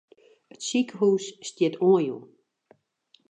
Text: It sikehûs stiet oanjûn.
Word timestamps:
It 0.53 0.61
sikehûs 0.67 1.25
stiet 1.47 1.75
oanjûn. 1.87 2.23